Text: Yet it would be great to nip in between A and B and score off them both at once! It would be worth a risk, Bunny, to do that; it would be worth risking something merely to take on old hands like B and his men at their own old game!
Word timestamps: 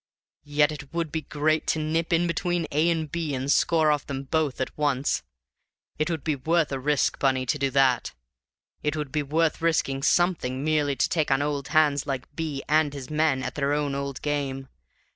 Yet 0.47 0.71
it 0.71 0.91
would 0.95 1.11
be 1.11 1.21
great 1.21 1.67
to 1.67 1.79
nip 1.79 2.11
in 2.11 2.25
between 2.25 2.65
A 2.71 2.89
and 2.89 3.11
B 3.11 3.35
and 3.35 3.51
score 3.51 3.91
off 3.91 4.07
them 4.07 4.23
both 4.23 4.59
at 4.59 4.75
once! 4.75 5.21
It 5.99 6.09
would 6.09 6.23
be 6.23 6.35
worth 6.35 6.71
a 6.71 6.79
risk, 6.79 7.19
Bunny, 7.19 7.45
to 7.45 7.59
do 7.59 7.69
that; 7.69 8.11
it 8.81 8.95
would 8.95 9.11
be 9.11 9.21
worth 9.21 9.61
risking 9.61 10.01
something 10.01 10.63
merely 10.63 10.95
to 10.95 11.07
take 11.07 11.29
on 11.29 11.43
old 11.43 11.67
hands 11.67 12.07
like 12.07 12.35
B 12.35 12.63
and 12.67 12.95
his 12.95 13.11
men 13.11 13.43
at 13.43 13.53
their 13.53 13.73
own 13.73 13.93
old 13.93 14.23
game! 14.23 14.69